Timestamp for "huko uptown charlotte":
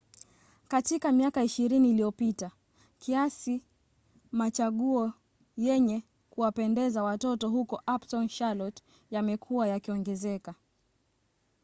7.49-8.83